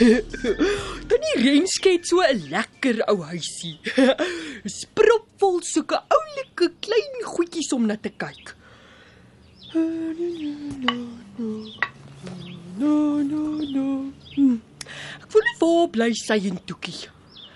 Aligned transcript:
Tannie 1.08 1.36
Renske 1.44 1.90
het 1.92 2.06
so 2.08 2.22
'n 2.24 2.48
lekker 2.48 3.02
ou 3.12 3.20
huisie. 3.28 3.76
Is 4.68 4.86
propvol 4.96 5.60
sulke 5.62 5.98
oulike 6.08 6.72
klein 6.80 7.24
goedjies 7.24 7.72
om 7.76 7.86
na 7.86 7.96
te 8.00 8.08
kyk. 8.08 8.54
No, 12.80 12.96
no, 13.20 13.42
no. 13.74 13.88
Ek 15.20 15.28
voel 15.28 15.44
nie 15.44 15.58
waar 15.60 15.90
bly 15.92 16.12
sy 16.16 16.38
en 16.48 16.60
Toekie. 16.64 17.02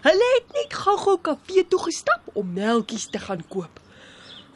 Hulle 0.04 0.28
het 0.34 0.52
net 0.52 0.76
gou-gou 0.76 1.16
kafee 1.24 1.64
toe 1.64 1.80
gestap 1.86 2.28
om 2.36 2.52
melktjies 2.52 3.08
te 3.08 3.18
gaan 3.24 3.40
koop. 3.48 3.80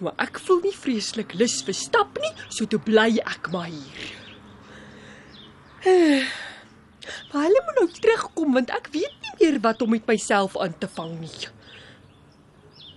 Maar 0.05 0.13
ek 0.29 0.37
voel 0.45 0.61
nie 0.67 0.77
vreeslik 0.77 1.33
lus 1.41 1.63
vir 1.65 1.75
stap 1.75 2.21
nie, 2.21 2.35
so 2.53 2.69
toe 2.69 2.81
bly 2.85 3.17
ek 3.25 3.49
maar 3.51 3.73
hier. 3.73 4.13
Maar 7.33 7.43
hulle 7.47 7.63
moet 7.65 7.79
nou 7.81 7.89
terugkom 8.01 8.53
want 8.59 8.71
ek 8.75 8.89
weet 8.93 9.15
nie 9.25 9.35
meer 9.41 9.61
wat 9.65 9.83
om 9.83 9.91
met 9.95 10.07
myself 10.07 10.57
aan 10.57 10.75
te 10.79 10.89
vang 10.99 11.19
nie. 11.21 11.49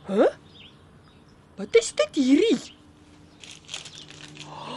Hæ? 0.07 0.15
Huh? 0.15 0.31
Wat 1.61 1.75
is 1.77 1.91
dit 1.93 2.15
hierdie? 2.15 2.61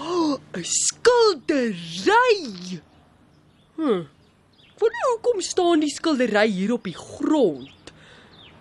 Oh, 0.04 0.36
'n 0.52 0.64
skildery. 0.64 2.34
Hm. 3.76 4.02
Wonder 4.78 5.06
hoekom 5.10 5.40
staan 5.40 5.80
die 5.80 5.90
skildery 5.90 6.48
hier 6.50 6.72
op 6.72 6.84
die 6.84 6.96
grond? 6.96 7.92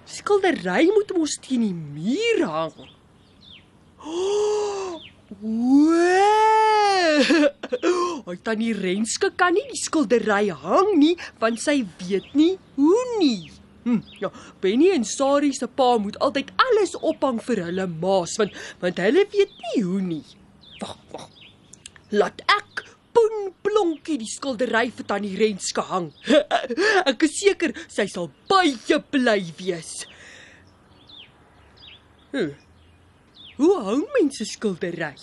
Skildery 0.06 0.86
moet 0.94 1.12
mos 1.18 1.36
teen 1.42 1.62
die 1.68 1.74
muur 1.74 2.46
hang. 2.48 2.78
Oh, 4.04 5.02
Oi, 8.34 8.40
tannie 8.42 8.74
Renske 8.74 9.30
kan 9.38 9.54
nie 9.54 9.62
die 9.70 9.78
skildery 9.78 10.48
hang 10.58 10.88
nie 10.98 11.14
want 11.42 11.60
sy 11.62 11.84
weet 12.00 12.32
nie 12.34 12.56
hoe 12.80 13.02
nie. 13.20 13.52
Hm, 13.84 14.00
ja, 14.18 14.32
Benny 14.64 14.88
en 14.90 15.06
Sari 15.06 15.52
se 15.54 15.68
pa 15.70 15.92
moet 16.02 16.18
altyd 16.18 16.50
alles 16.64 16.96
ophang 16.98 17.38
vir 17.46 17.62
hulle 17.68 17.86
maas 17.92 18.34
want 18.42 18.58
want 18.82 19.02
hulle 19.04 19.28
weet 19.36 19.54
nie 19.68 19.84
hoe 19.84 20.02
nie. 20.02 20.24
Wag, 20.82 20.96
wag. 21.12 21.28
Laat 22.16 22.42
ek 22.56 22.82
Poen 23.14 23.54
Blonkie 23.62 24.18
die 24.24 24.32
skildery 24.32 24.88
vir 24.98 25.10
tannie 25.14 25.38
Renske 25.38 25.86
hang. 25.92 26.10
ek 27.14 27.28
is 27.30 27.38
seker 27.38 27.78
sy 27.86 28.08
sal 28.10 28.32
baie 28.50 28.98
bly 29.14 29.38
wees. 29.62 29.94
Hm. 32.34 32.50
Hoe 33.62 33.80
hou 33.92 34.02
mense 34.18 34.50
skildery? 34.56 35.14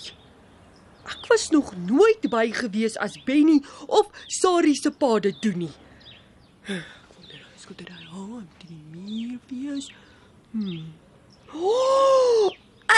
Ek 1.11 1.27
was 1.27 1.51
nog 1.51 1.73
nooit 1.87 2.29
by 2.31 2.47
gewees 2.55 2.97
as 3.03 3.19
Benny 3.27 3.59
of 3.87 4.11
Sari 4.31 4.75
se 4.79 4.91
pa 4.95 5.19
dit 5.19 5.37
doen 5.43 5.67
nie. 5.67 5.75
Skildery 7.59 8.07
hang 8.13 8.37
op 8.39 8.63
die 8.63 8.79
muur 8.93 9.41
wees. 9.51 9.91
Hmm. 10.53 10.93
Oh, 11.51 12.51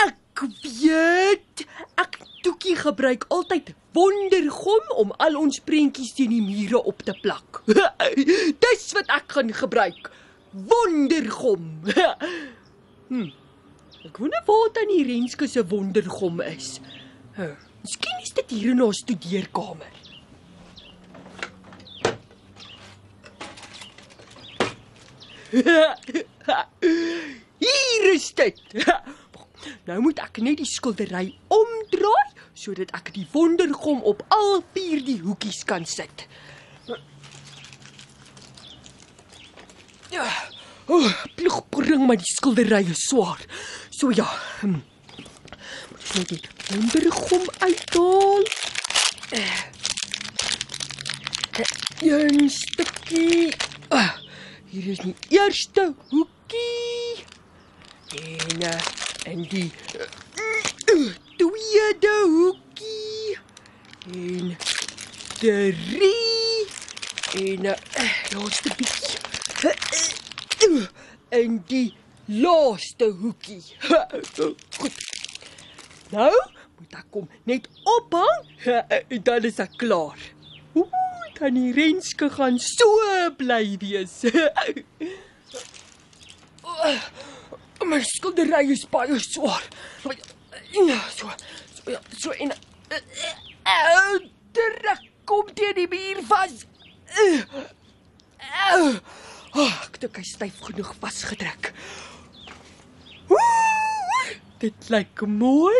ek 0.04 0.44
weet. 0.82 1.64
Ek 2.00 2.20
toekie 2.44 2.76
gebruik 2.76 3.24
altyd 3.32 3.72
wondergom 3.96 4.92
om 5.00 5.12
al 5.16 5.38
ons 5.40 5.60
prentjies 5.64 6.12
teen 6.16 6.32
die 6.36 6.44
mure 6.44 6.82
op 6.84 7.04
te 7.06 7.16
plak. 7.24 7.62
Dis 8.64 8.88
wat 8.96 9.08
ek 9.12 9.38
gaan 9.38 9.52
gebruik. 9.56 10.12
Wondergom. 10.52 11.68
hm. 13.12 13.28
Ek 14.02 14.16
wonder 14.18 14.42
waar 14.44 14.72
tannie 14.76 15.04
Renske 15.06 15.46
se 15.48 15.62
wondergom 15.64 16.42
is. 16.44 16.74
Huh. 17.38 17.54
Miskien 17.82 18.22
is 18.22 18.32
dit 18.32 18.50
hier 18.50 18.70
in 18.70 18.80
haar 18.80 18.94
studeerkamer. 18.94 19.92
hier 27.62 28.14
is 28.14 28.34
dit. 28.34 28.62
Nou 29.86 30.00
moet 30.02 30.18
ek 30.22 30.38
net 30.42 30.58
die 30.58 30.66
skildery 30.66 31.28
omdraai 31.50 32.30
sodat 32.58 32.90
ek 32.98 33.12
die 33.14 33.24
wondergom 33.32 34.02
op 34.06 34.22
al 34.34 34.60
vier 34.74 35.02
die 35.06 35.18
hoekies 35.22 35.62
kan 35.66 35.86
sit. 35.88 36.26
Ja. 40.12 40.26
Oh, 40.86 41.08
ploeg 41.38 41.58
bring 41.74 42.06
my 42.06 42.18
die 42.20 42.30
skildery 42.30 42.84
swaar. 42.98 43.40
So 43.90 44.12
ja. 44.14 44.28
Hm. 44.60 44.82
Moet 46.12 46.34
ek 46.36 46.44
die 46.46 46.51
wondergom 46.68 47.42
uithaal? 47.58 48.42
Een 52.00 52.50
stukkie. 52.50 53.54
Ah, 53.88 54.10
hier 54.66 54.86
is 54.86 54.98
die 54.98 55.14
eerste 55.28 55.94
hoekie. 56.08 57.24
En 58.08 58.62
uh, 58.62 58.80
en 59.24 59.42
die 59.42 59.72
uh, 59.96 61.12
tweede 61.36 62.24
hoekie. 62.24 63.38
En 64.12 64.56
drie. 65.38 66.66
En 67.34 67.64
uh, 67.64 67.72
laaste 68.30 68.72
bietjie. 68.76 69.18
Uh, 70.68 70.86
en 71.28 71.64
die 71.66 71.94
laaste 72.24 73.04
hoekie. 73.04 73.62
Goed. 74.78 75.11
Nou 76.12 76.32
moet 76.78 76.96
ek 76.98 77.06
kom 77.14 77.28
net 77.48 77.68
ophang 77.88 78.42
en 78.68 79.22
dan 79.24 79.44
is 79.48 79.60
ek 79.62 79.76
klaar. 79.80 80.18
Ooh, 80.76 80.88
tannie 81.38 81.72
Renske 81.76 82.28
gaan 82.34 82.58
so 82.60 82.86
bly 83.38 83.76
wees. 83.80 84.18
My 87.82 87.98
skildery 88.06 88.70
is 88.74 88.84
baie 88.90 89.18
swaar. 89.22 89.64
Ja, 90.72 91.00
so. 91.10 91.30
So 91.76 91.90
ja, 91.90 92.00
so 92.18 92.30
en 92.38 92.52
Ou, 92.92 94.18
druk 94.52 95.02
kom 95.24 95.48
teen 95.56 95.74
die 95.76 95.88
muur 95.88 96.20
vas. 96.28 96.64
Ou. 97.22 98.94
Oh, 99.52 99.74
ek 99.84 99.98
dink 100.02 100.16
hy 100.20 100.24
styf 100.26 100.60
genoeg 100.66 100.92
vasgedruk. 101.00 101.72
Dit 104.62 104.88
lyk 104.94 105.24
mooi. 105.26 105.74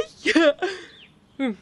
hm. 1.38 1.52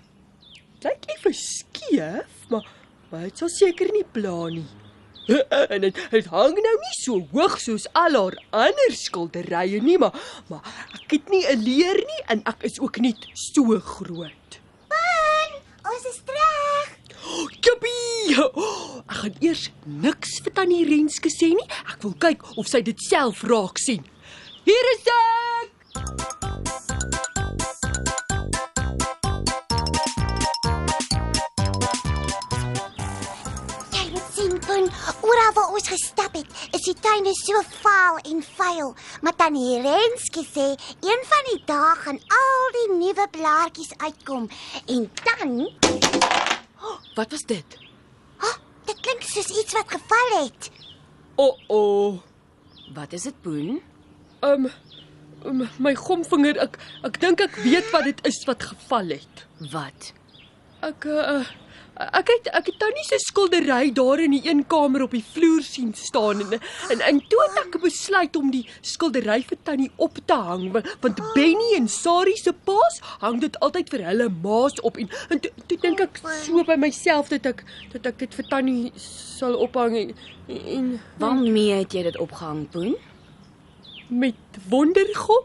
Lyk 0.81 1.03
effe 1.13 1.33
skief, 1.37 2.47
maar 2.49 2.65
maar 3.11 3.27
dit 3.27 3.43
sal 3.43 3.51
seker 3.53 3.91
nie 3.93 4.07
pla 4.15 4.47
nie. 4.55 4.65
en 5.75 5.85
dit 5.85 5.99
dit 6.15 6.31
hang 6.33 6.57
nou 6.65 6.73
nie 6.85 6.95
so 6.97 7.19
hoog 7.35 7.59
soos 7.61 7.85
al 7.99 8.17
haar 8.17 8.39
ander 8.63 8.97
skilderye 8.97 9.83
nie, 9.85 9.99
maar 10.01 10.17
maar 10.49 10.65
ek 10.97 11.19
het 11.19 11.29
nie 11.29 11.45
'n 11.45 11.61
leer 11.67 12.01
nie 12.01 12.23
en 12.33 12.41
ek 12.49 12.65
is 12.71 12.81
ook 12.81 12.97
nie 13.05 13.13
so 13.35 13.77
groot. 13.93 14.61
Man, 14.89 15.61
ons 15.93 16.09
is 16.15 16.23
terug. 16.25 16.89
Oh, 17.21 17.47
Jippie! 17.61 18.41
Oh, 18.41 19.05
ek 19.13 19.17
gaan 19.21 19.41
eers 19.45 19.69
niks 19.85 20.39
vir 20.41 20.57
tannie 20.57 20.87
Renske 20.89 21.29
sê 21.29 21.53
nie. 21.53 21.69
Ek 21.85 22.01
wil 22.01 22.17
kyk 22.17 22.57
of 22.57 22.67
sy 22.67 22.81
dit 22.81 23.09
self 23.13 23.45
raak 23.45 23.77
sien. 23.77 24.07
Hier 24.65 24.95
is 24.97 25.05
ek. 25.21 26.40
Ons 35.81 35.93
gestap 35.95 36.35
het, 36.37 36.49
is 36.77 36.85
die 36.85 36.97
tuine 37.01 37.33
so 37.39 37.61
vaal 37.81 38.19
en 38.29 38.43
vuil. 38.45 38.91
Maar 39.25 39.37
tannie 39.39 39.81
Renske 39.85 40.43
sê, 40.45 40.67
een 41.01 41.23
van 41.31 41.47
die 41.49 41.61
dae 41.69 41.95
gaan 42.03 42.19
al 42.37 42.67
die 42.77 42.89
nuwe 42.99 43.27
blaartjies 43.33 43.95
uitkom 44.05 44.49
en 44.87 45.07
dan, 45.25 45.55
Wat 47.15 47.31
was 47.31 47.45
dit? 47.47 47.79
oh, 48.41 48.57
dit 48.89 49.01
klink 49.01 49.25
soos 49.29 49.49
iets 49.61 49.73
wat 49.77 49.91
geval 49.91 50.31
het. 50.43 50.71
O, 51.37 51.47
oh, 51.47 51.57
o. 51.69 51.81
Oh. 51.81 52.21
Wat 52.95 53.13
is 53.13 53.23
dit, 53.23 53.37
Poen? 53.43 53.81
Um, 54.43 54.67
um 55.45 55.69
my 55.79 55.95
gomvinger, 55.95 56.59
ek 56.59 56.79
ek 57.07 57.21
dink 57.23 57.41
ek 57.45 57.61
weet 57.63 57.91
wat 57.95 58.09
dit 58.09 58.25
is 58.27 58.41
wat 58.49 58.65
geval 58.73 59.15
het. 59.15 59.45
Wat? 59.73 60.13
Ek 60.85 61.07
uh, 61.07 61.45
ek 62.01 62.31
het 62.33 62.47
ek 62.57 62.67
het 62.71 62.77
tannie 62.81 63.03
se 63.05 63.19
skildery 63.21 63.91
daar 63.93 64.21
in 64.25 64.31
die 64.33 64.41
een 64.49 64.63
kamer 64.67 65.03
op 65.05 65.11
die 65.13 65.25
vloer 65.35 65.61
sien 65.63 65.91
staan 65.95 66.41
en 66.41 66.55
en, 66.95 67.01
en 67.09 67.19
toe 67.29 67.41
het 67.43 67.59
ek 67.67 67.77
besluit 67.83 68.37
om 68.41 68.49
die 68.55 68.63
skildery 68.81 69.43
vir 69.51 69.59
tannie 69.69 69.91
op 69.97 70.17
te 70.27 70.39
hang 70.49 70.71
wa- 70.73 70.83
want 71.03 71.21
Benny 71.35 71.75
en 71.77 71.89
Sari 71.89 72.37
se 72.41 72.53
paas 72.71 73.01
hang 73.21 73.41
dit 73.45 73.59
altyd 73.61 73.93
vir 73.93 74.07
hulle 74.09 74.29
maas 74.43 74.81
op 74.81 74.97
en, 74.97 75.11
en 75.29 75.41
toe, 75.45 75.53
toe 75.67 75.79
dink 75.85 76.01
ek 76.07 76.23
so 76.47 76.65
by 76.65 76.79
myself 76.81 77.29
dat 77.29 77.47
ek 77.53 77.65
dat 77.93 78.07
ek 78.15 78.19
dit 78.25 78.35
vir 78.41 78.49
tannie 78.49 78.93
sal 78.97 79.55
ophang 79.69 79.97
en, 80.05 80.15
en 80.49 80.91
Waarmee 81.21 81.83
het 81.83 81.93
jy 81.93 82.03
dit 82.09 82.17
opgehang, 82.19 82.65
Poen? 82.73 82.97
met 84.09 84.35
wondergom 84.73 85.45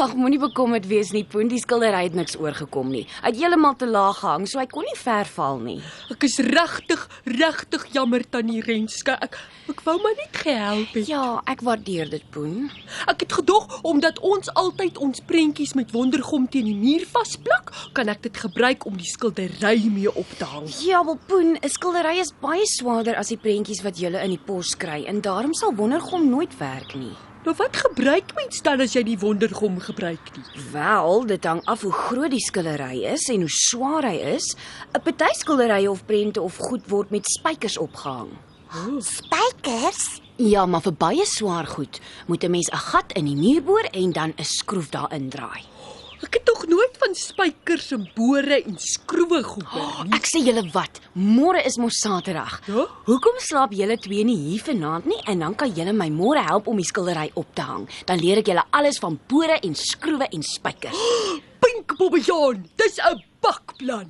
Ag, 0.00 0.14
moenie 0.16 0.38
bekommerd 0.40 0.86
wees 0.88 1.10
nie, 1.12 1.26
Poen, 1.28 1.50
die 1.50 1.58
skildery 1.60 2.06
het 2.06 2.14
niks 2.16 2.38
oorgekom 2.40 2.88
nie. 2.88 3.02
Hy 3.20 3.34
het 3.34 3.36
heeltemal 3.36 3.74
te 3.76 3.84
laag 3.84 4.22
gehang, 4.22 4.46
so 4.48 4.56
hy 4.56 4.64
kon 4.70 4.86
nie 4.88 4.96
ver 4.96 5.28
val 5.28 5.60
nie. 5.60 5.76
Ek 6.14 6.24
is 6.24 6.38
regtig, 6.46 7.02
regtig 7.28 7.84
jammer 7.92 8.24
tannie 8.24 8.62
Renske. 8.64 9.12
Ek 9.20 9.36
ek 9.68 9.84
wou 9.84 9.98
maar 10.00 10.16
net 10.16 10.40
gehelp 10.40 10.96
het. 10.96 11.04
Ja, 11.10 11.42
ek 11.52 11.60
waardeer 11.68 12.08
dit, 12.08 12.24
Poen. 12.32 12.70
Ek 13.12 13.26
het 13.26 13.36
gedog 13.42 13.82
omdat 13.84 14.24
ons 14.24 14.48
altyd 14.56 14.96
ons 15.04 15.20
prentjies 15.20 15.76
met 15.76 15.92
wondergom 15.92 16.48
teen 16.48 16.72
die 16.72 16.80
muur 16.80 17.04
vasplak, 17.12 17.68
kan 17.92 18.08
ek 18.08 18.24
dit 18.24 18.44
gebruik 18.48 18.88
om 18.88 18.96
die 18.96 19.12
skildery 19.12 19.76
mee 19.92 20.08
op 20.08 20.36
te 20.40 20.48
hang. 20.48 20.70
Ja, 20.80 21.04
wel 21.04 21.20
Poen, 21.28 21.58
'n 21.60 21.74
skildery 21.76 22.16
is 22.24 22.32
baie 22.40 22.64
swaarder 22.64 23.20
as 23.20 23.28
die 23.28 23.42
prentjies 23.42 23.84
wat 23.84 24.00
jy 24.00 24.16
in 24.16 24.32
die 24.32 24.44
pos 24.46 24.72
kry 24.76 25.04
en 25.04 25.20
daarom 25.20 25.52
sal 25.52 25.76
wondergom 25.76 26.30
nooit 26.30 26.56
werk 26.56 26.96
nie. 26.96 27.12
Nou 27.40 27.54
wat 27.56 27.76
gebruik 27.76 28.34
mens 28.36 28.60
dan 28.60 28.82
as 28.84 28.92
jy 28.92 29.00
die 29.06 29.18
wondergom 29.18 29.78
gebruik 29.80 30.26
nie? 30.36 30.64
Wel, 30.74 31.22
dit 31.24 31.46
hang 31.48 31.62
af 31.64 31.86
hoe 31.86 31.92
groot 31.92 32.34
die 32.34 32.42
skildery 32.44 33.00
is 33.14 33.24
en 33.32 33.46
hoe 33.46 33.54
swaar 33.54 34.04
hy 34.04 34.18
is. 34.36 34.52
'n 34.92 35.00
Party 35.00 35.32
skilderye 35.38 35.88
of 35.90 36.04
prente 36.04 36.40
of 36.40 36.60
goed 36.60 36.84
word 36.92 37.10
met 37.10 37.24
spykers 37.24 37.78
opgehang. 37.78 38.28
Spykers? 39.00 40.20
Ja, 40.36 40.66
maar 40.66 40.84
vir 40.84 40.92
baie 40.92 41.24
swaar 41.24 41.66
goed 41.66 42.00
moet 42.26 42.44
'n 42.44 42.50
mens 42.50 42.68
'n 42.68 42.76
gat 42.76 43.12
in 43.12 43.24
die 43.24 43.36
muur 43.36 43.62
boor 43.62 43.88
en 43.92 44.12
dan 44.12 44.32
'n 44.36 44.44
skroef 44.44 44.90
daarin 44.90 45.30
draai. 45.30 45.64
Ek 46.20 46.34
het 46.34 46.44
nooit 46.44 46.59
van 47.00 47.14
spykers 47.16 47.90
en 47.96 48.04
bore 48.16 48.60
en 48.60 48.76
skroewe 48.80 49.40
gehoor 49.46 50.04
nie. 50.04 50.14
Ek 50.18 50.28
sê 50.28 50.42
julle 50.44 50.64
wat, 50.74 51.00
môre 51.16 51.62
is 51.66 51.78
mos 51.80 52.00
Saterdag. 52.02 52.58
Ja? 52.68 52.86
Hoekom 53.08 53.40
slaap 53.44 53.74
julle 53.76 53.96
twee 54.02 54.24
nie 54.28 54.36
hier 54.44 54.64
vanaand 54.66 55.08
nie 55.10 55.20
en 55.30 55.44
dan 55.46 55.56
kan 55.58 55.72
julle 55.76 55.94
my 55.96 56.10
môre 56.14 56.44
help 56.46 56.68
om 56.70 56.80
die 56.80 56.88
skildery 56.88 57.30
op 57.40 57.50
te 57.56 57.64
hang. 57.66 57.88
Dan 58.08 58.22
leer 58.22 58.42
ek 58.42 58.52
julle 58.52 58.66
alles 58.76 59.00
van 59.02 59.18
bore 59.30 59.56
en 59.64 59.76
skroewe 59.78 60.28
en 60.30 60.44
spykers. 60.44 61.04
Pink 61.64 61.96
Bobbejaan, 61.98 62.64
dis 62.80 62.96
'n 63.00 63.20
bakplan. 63.40 64.08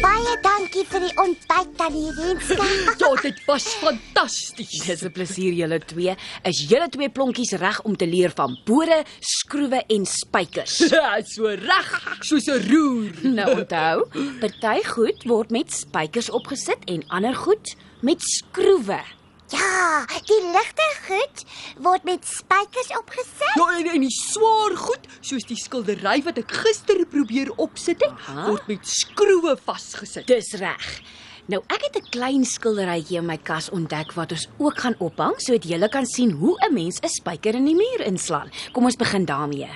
Baie 0.00 0.34
dankie 0.40 0.82
vir 0.88 1.02
die 1.04 1.12
ontbyt 1.20 1.72
tannie 1.76 2.12
Renske. 2.16 2.56
Ja, 3.00 3.10
dit 3.20 3.38
was 3.48 3.66
fantasties. 3.80 4.78
Dis 4.86 5.02
'n 5.04 5.12
plesier 5.12 5.52
julle 5.52 5.78
twee. 5.84 6.14
Is 6.48 6.62
julle 6.70 6.88
twee 6.88 7.10
plonkies 7.12 7.52
reg 7.60 7.82
om 7.84 7.96
te 7.96 8.08
leer 8.08 8.32
van 8.36 8.56
bore, 8.64 9.02
skroewe 9.20 9.82
en 9.88 10.06
spykers? 10.06 10.78
Ja, 10.96 11.20
so 11.24 11.52
reg, 11.52 11.92
soos 12.24 12.48
'n 12.48 12.64
roer. 12.70 13.12
Nou 13.38 13.50
onthou, 13.60 14.08
party 14.40 14.80
goed 14.88 15.24
word 15.28 15.50
met 15.50 15.72
spykers 15.72 16.30
opgesit 16.30 16.84
en 16.86 17.04
ander 17.08 17.34
goed 17.36 17.76
met 18.00 18.22
skroewe. 18.24 19.02
Ja, 19.50 20.06
die 20.28 20.40
ligte 20.54 20.86
goed 21.06 21.42
word 21.82 22.04
met 22.06 22.26
spykers 22.28 22.92
opgesit. 22.98 23.56
Ja, 23.58 23.66
en, 23.78 23.88
en 23.94 24.04
die 24.04 24.12
swaar 24.14 24.76
goed, 24.78 25.08
soos 25.26 25.46
die 25.48 25.58
skildery 25.58 26.20
wat 26.26 26.38
ek 26.38 26.52
gister 26.62 27.02
probeer 27.10 27.50
opsit 27.58 28.04
het, 28.04 28.14
Aha. 28.28 28.46
word 28.52 28.68
met 28.70 28.86
skroewe 28.86 29.56
vasgesit. 29.64 30.28
Dis 30.30 30.52
reg. 30.60 30.86
Nou 31.50 31.58
ek 31.66 31.82
het 31.82 31.96
'n 31.98 32.10
klein 32.14 32.44
skilderytjie 32.44 33.18
in 33.18 33.26
my 33.26 33.36
kas 33.36 33.70
ontdek 33.74 34.12
wat 34.14 34.30
ons 34.32 34.46
ook 34.58 34.76
gaan 34.78 34.94
ophang 35.00 35.34
sodat 35.42 35.64
julle 35.64 35.88
kan 35.88 36.06
sien 36.06 36.30
hoe 36.30 36.54
'n 36.68 36.74
mens 36.74 37.00
'n 37.02 37.08
spyker 37.08 37.54
in 37.54 37.64
die 37.64 37.74
muur 37.74 38.06
inslaan. 38.06 38.50
Kom 38.72 38.84
ons 38.84 38.96
begin 38.96 39.24
daarmee. 39.24 39.70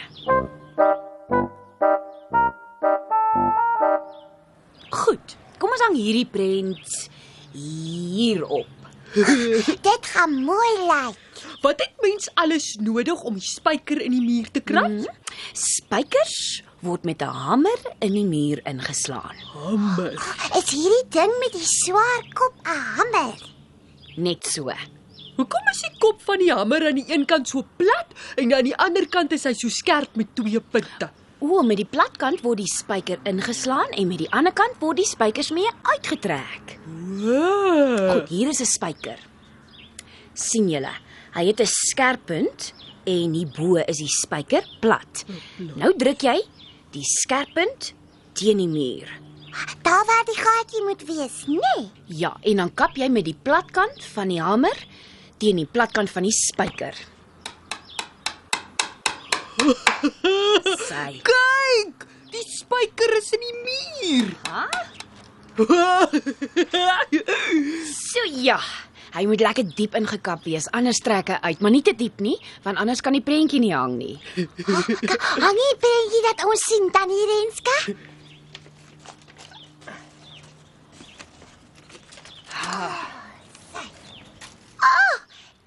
Goed. 4.91 5.37
Kom 5.59 5.71
ons 5.71 5.81
hang 5.81 5.97
hierdie 5.97 6.27
prent 6.27 7.11
hierop. 7.55 8.74
Dit 9.89 10.07
gaan 10.11 10.35
mooi 10.43 10.71
lyk. 10.89 11.19
Wat 11.63 11.81
het 11.81 11.93
mens 12.03 12.29
alles 12.35 12.75
nodig 12.83 13.23
om 13.23 13.37
die 13.39 13.47
spyker 13.47 14.01
in 14.03 14.11
die 14.17 14.23
muur 14.25 14.51
te 14.51 14.61
kry? 14.61 14.89
Mhm. 14.91 15.07
Spykers 15.55 16.63
word 16.85 17.05
met 17.05 17.23
'n 17.23 17.31
hamer 17.31 17.81
in 17.99 18.13
die 18.13 18.27
muur 18.27 18.61
ingeslaan. 18.67 19.37
Hamer. 19.55 20.13
Is 20.59 20.71
hierdie 20.71 21.07
ding 21.09 21.33
met 21.41 21.53
die 21.53 21.67
swaar 21.67 22.23
kop 22.35 22.55
'n 22.67 22.81
hamer? 22.97 23.39
Net 24.17 24.47
so. 24.47 24.71
Hoekom 25.37 25.69
is 25.71 25.81
die 25.83 25.99
kop 25.99 26.23
van 26.23 26.39
die 26.39 26.53
hamer 26.53 26.87
aan 26.87 26.95
die 26.95 27.13
een 27.13 27.25
kant 27.25 27.49
so 27.49 27.65
plat 27.77 28.07
en 28.37 28.55
aan 28.55 28.65
die 28.65 28.77
ander 28.77 29.09
kant 29.09 29.33
is 29.33 29.45
hy 29.45 29.53
so 29.53 29.69
skerp 29.69 30.17
met 30.17 30.35
twee 30.35 30.61
punte? 30.61 31.11
O, 31.45 31.61
met 31.61 31.77
die 31.77 31.85
platkant 31.89 32.41
word 32.41 32.63
die 32.63 32.71
spyker 32.71 33.21
ingeslaan 33.29 33.91
en 33.93 34.09
met 34.09 34.23
die 34.23 34.31
ander 34.33 34.55
kant 34.57 34.79
word 34.81 34.97
die 34.97 35.09
spykers 35.09 35.51
mee 35.53 35.69
uitgetrek. 35.91 36.79
Wow. 37.21 37.99
Goed, 38.13 38.29
hier 38.33 38.49
is 38.49 38.61
'n 38.61 38.71
spyker. 38.71 39.19
sien 40.35 40.69
julle? 40.69 40.91
Hy 41.35 41.47
het 41.47 41.61
'n 41.61 41.67
skerp 41.67 42.27
punt 42.27 42.73
en 43.05 43.35
hierbo 43.35 43.77
is 43.77 43.99
die 43.99 44.09
spyker 44.09 44.65
plat. 44.81 45.25
Nou 45.77 45.93
druk 45.97 46.23
jy 46.23 46.41
die 46.93 47.05
skerp 47.05 47.55
punt 47.55 47.93
teen 48.33 48.57
die 48.57 48.69
muur. 48.69 49.09
Daar 49.83 50.05
waar 50.07 50.25
die 50.25 50.37
gaatjie 50.37 50.83
moet 50.85 51.03
wees, 51.07 51.47
nee. 51.47 51.91
Ja, 52.07 52.37
en 52.43 52.57
dan 52.57 52.75
kap 52.75 52.97
jy 52.97 53.09
met 53.09 53.25
die 53.25 53.37
platkant 53.43 54.05
van 54.05 54.29
die 54.29 54.41
hamer 54.41 54.87
teen 55.39 55.57
die 55.57 55.67
platkant 55.67 56.11
van 56.11 56.23
die 56.23 56.33
spyker. 56.33 56.95
Sy. 60.85 61.21
Kyk, 61.25 62.05
die 62.33 62.45
spyker 62.49 63.13
is 63.19 63.31
in 63.37 63.45
die 63.47 63.57
muur. 63.67 64.29
Ha? 64.51 64.65
So 67.95 68.25
ja. 68.27 68.59
Hy 69.15 69.23
moet 69.31 69.39
lekker 69.47 69.63
diep 69.79 69.93
ingekap 69.95 70.43
wees, 70.43 70.67
anders 70.75 70.99
trek 70.99 71.29
hy 71.31 71.37
uit, 71.47 71.61
maar 71.63 71.71
nie 71.71 71.85
te 71.87 71.93
diep 71.95 72.19
nie, 72.25 72.35
want 72.65 72.81
anders 72.83 72.99
kan 73.05 73.15
die 73.15 73.23
prentjie 73.23 73.61
nie 73.63 73.71
hang 73.71 73.95
nie. 73.95 74.17
Hang 75.45 75.55
nie 75.55 75.75
prentjie 75.79 76.23
dat 76.27 76.43
ons 76.49 76.65
sien 76.67 76.91
tannie 76.91 77.23
Renske? 77.31 77.77
Oh, 84.83 85.15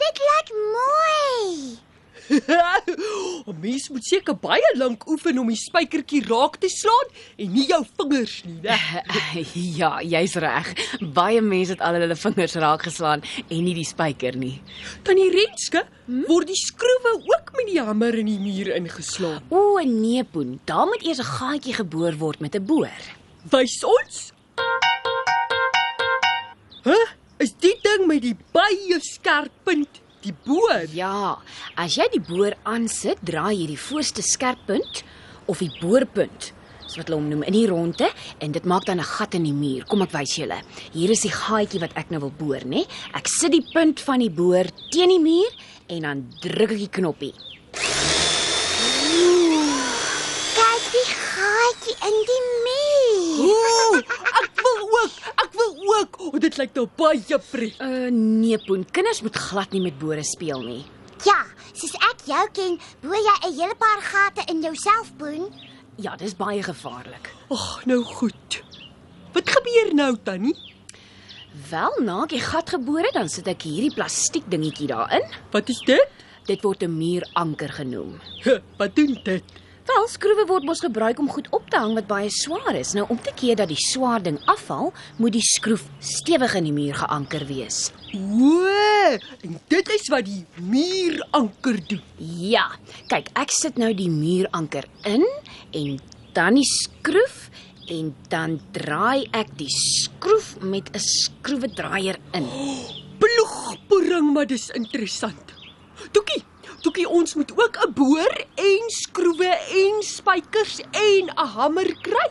dit 0.03 0.15
lyk 0.27 0.47
mooi. 0.75 1.79
Mens 3.57 3.87
moet 3.89 4.05
seker 4.05 4.35
baie 4.37 4.67
lank 4.77 5.07
oefen 5.09 5.39
om 5.41 5.47
die 5.49 5.57
spykertjie 5.57 6.19
raak 6.27 6.59
te 6.61 6.69
slaan 6.69 7.09
en 7.41 7.49
nie 7.55 7.65
jou 7.65 7.79
vingers 7.97 8.35
nie, 8.45 8.59
né? 8.61 8.77
ja, 9.79 9.89
jy's 10.05 10.35
reg. 10.43 10.69
Baie 11.15 11.41
mense 11.41 11.73
het 11.73 11.81
al 11.81 11.97
hulle 11.97 12.17
vingers 12.21 12.53
raak 12.61 12.85
geslaan 12.85 13.25
en 13.47 13.65
nie 13.65 13.73
die 13.77 13.87
spyker 13.87 14.37
nie. 14.37 14.59
Tannie 15.07 15.31
Renske, 15.33 15.87
word 16.27 16.51
die 16.51 16.59
skroewe 16.59 17.15
ook 17.17 17.53
met 17.57 17.71
die 17.71 17.81
hamer 17.81 18.19
in 18.21 18.29
die 18.29 18.39
muur 18.41 18.75
ingeslaan. 18.75 19.41
O 19.49 19.79
nee, 19.81 20.21
Poen, 20.23 20.59
daar 20.69 20.85
moet 20.85 21.05
eers 21.07 21.19
'n 21.19 21.31
gaatjie 21.33 21.73
geboor 21.73 22.13
word 22.17 22.39
met 22.39 22.55
'n 22.55 22.65
boor. 22.65 22.93
Wys 23.49 23.81
ons. 23.83 24.33
Hæ? 26.83 26.93
Huh? 26.93 27.07
Is 27.37 27.53
die 27.61 27.75
ding 27.83 28.07
met 28.09 28.21
die 28.21 28.35
baie 28.51 28.97
skerp 28.99 29.51
punt 29.63 30.01
die 30.27 30.35
boor? 30.45 30.85
Ja, 30.95 31.37
as 31.79 31.95
jy 31.97 32.07
die 32.13 32.23
boor 32.23 32.55
aansit, 32.67 33.19
draai 33.25 33.55
jy 33.55 33.67
die 33.71 33.79
voorste 33.79 34.23
skerp 34.25 34.59
punt 34.67 35.03
of 35.47 35.61
die 35.63 35.71
boorpunt, 35.79 36.51
so 36.87 36.99
wat 36.99 37.07
hulle 37.09 37.19
hom 37.21 37.29
noem, 37.31 37.43
in 37.47 37.55
die 37.55 37.67
ronde 37.69 38.09
en 38.43 38.55
dit 38.55 38.65
maak 38.67 38.85
dan 38.85 38.99
'n 38.99 39.07
gat 39.07 39.35
in 39.35 39.43
die 39.43 39.53
muur. 39.53 39.85
Kom 39.85 40.01
ek 40.01 40.11
wys 40.11 40.35
julle. 40.35 40.59
Hier 40.93 41.11
is 41.11 41.21
die 41.21 41.31
gaatjie 41.31 41.79
wat 41.79 41.93
ek 41.95 42.11
nou 42.11 42.19
wil 42.19 42.33
boor, 42.37 42.61
né? 42.65 42.85
Ek 43.13 43.27
sit 43.27 43.51
die 43.51 43.65
punt 43.73 43.99
van 43.99 44.19
die 44.19 44.29
boor 44.29 44.65
teen 44.91 45.09
die 45.09 45.19
muur 45.19 45.51
en 45.89 46.01
dan 46.01 46.27
druk 46.41 46.71
ek 46.71 46.77
die 46.79 46.89
knoppie. 46.89 47.33
Kyk 50.57 50.83
die 50.91 51.07
gaatjie 51.07 51.95
in 52.07 52.17
die 52.31 52.43
muur. 52.65 53.47
Ooh, 53.47 54.01
ook, 55.03 55.11
ek 55.43 55.53
wil 55.53 55.73
ook. 55.99 56.19
O, 56.21 56.37
dit 56.39 56.57
lyk 56.57 56.73
nou 56.75 56.87
baie 56.95 57.21
prettig. 57.39 57.79
Uh 57.81 58.09
nee, 58.11 58.57
Poen, 58.65 58.85
kinders 58.91 59.21
moet 59.21 59.35
glad 59.35 59.71
nie 59.71 59.81
met 59.81 59.97
bore 59.99 60.23
speel 60.23 60.61
nie. 60.61 60.83
Ja, 61.25 61.45
soos 61.73 61.93
ek 62.11 62.25
jou 62.29 62.43
ken, 62.53 62.79
boor 63.01 63.15
jy 63.17 63.35
'n 63.49 63.53
hele 63.59 63.75
paar 63.75 64.01
gate 64.01 64.45
in 64.51 64.61
jouself, 64.61 65.11
Boen. 65.17 65.51
Ja, 65.97 66.15
dis 66.15 66.35
baie 66.35 66.61
gevaarlik. 66.63 67.31
Ag, 67.49 67.85
nou 67.85 68.03
goed. 68.03 68.61
Wat 69.33 69.49
gebeur 69.49 69.93
nou, 69.93 70.15
Tannie? 70.23 70.55
Wel, 71.69 71.93
na 72.05 72.23
ek 72.23 72.29
die 72.35 72.41
gat 72.41 72.69
geboor 72.69 73.01
het, 73.01 73.13
dan 73.13 73.29
sit 73.29 73.47
ek 73.47 73.63
hierdie 73.65 73.93
plastiek 73.95 74.45
dingetjie 74.49 74.87
daarin. 74.87 75.23
Wat 75.51 75.69
is 75.69 75.79
dit? 75.85 76.07
Dit 76.45 76.61
word 76.63 76.83
'n 76.83 76.97
muuranker 76.97 77.69
genoem. 77.73 78.19
Huh, 78.43 78.59
Wat 78.77 78.95
doen 78.95 79.17
dit? 79.23 79.43
Wel, 79.87 80.07
skroewe 80.11 80.43
word 80.49 80.65
mos 80.67 80.81
gebruik 80.83 81.19
om 81.21 81.29
goed 81.31 81.45
op 81.55 81.69
te 81.71 81.79
hang 81.79 81.93
wat 81.95 82.09
baie 82.09 82.27
swaar 82.33 82.75
is. 82.75 82.91
Nou 82.97 83.05
om 83.13 83.19
te 83.23 83.31
keer 83.39 83.55
dat 83.55 83.69
die 83.71 83.79
swaar 83.79 84.19
ding 84.23 84.35
afval, 84.51 84.91
moet 85.15 85.37
die 85.37 85.45
skroef 85.45 85.85
stewig 86.03 86.57
in 86.59 86.67
die 86.67 86.73
muur 86.75 86.97
geanker 86.99 87.45
wees. 87.47 87.85
O, 88.11 88.67
en 89.47 89.55
dit 89.71 89.91
is 89.95 90.09
wat 90.11 90.27
die 90.27 90.43
muuranker 90.59 91.79
doen. 91.87 92.03
Ja, 92.19 92.65
kyk, 93.07 93.31
ek 93.39 93.55
sit 93.55 93.79
nou 93.79 93.93
die 93.95 94.09
muuranker 94.11 94.89
in 95.07 95.23
en 95.71 96.01
dan 96.35 96.59
die 96.59 96.67
skroef 96.67 97.47
en 97.87 98.11
dan 98.27 98.59
draai 98.75 99.29
ek 99.31 99.55
die 99.55 99.71
skroef 99.71 100.57
met 100.59 100.91
'n 100.91 100.99
skroewedraaier 100.99 102.19
in. 102.35 102.51
ploegporing, 103.23 104.33
maar 104.33 104.47
dis 104.47 104.69
interessant. 104.75 105.55
Toekie, 106.11 106.43
Toekie, 106.97 107.13
ons 107.13 107.33
moet 107.37 107.51
ook 107.53 107.75
'n 107.85 107.93
boor 107.93 108.33
en 108.55 108.83
skroewe 108.89 109.51
en 109.81 110.01
spykers 110.01 110.79
en 110.91 111.29
'n 111.29 111.47
hamer 111.53 111.93
kry 112.01 112.27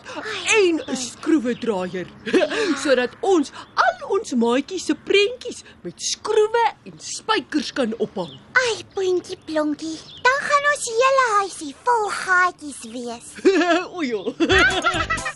en 0.58 0.82
'n 0.90 0.96
skroewedraaier 0.96 2.08
sodat 2.82 3.14
ons 3.20 3.52
al 3.74 4.08
ons 4.10 4.34
maatjies 4.34 4.86
se 4.86 4.94
prentjies 4.94 5.62
met 5.82 5.94
skroewe 6.02 6.64
en 6.84 6.98
spykers 6.98 7.72
kan 7.72 7.94
ophang. 7.98 8.34
Ai, 8.52 8.82
puntjie 8.94 9.38
plonkie. 9.44 9.98
Dan 10.26 10.38
gaan 10.48 10.64
ons 10.74 10.84
hele 10.98 11.24
huisie 11.38 11.74
vol 11.84 12.10
gaatjies 12.10 12.82
wees. 12.90 13.26
o 13.94 14.02
ja. 14.02 14.22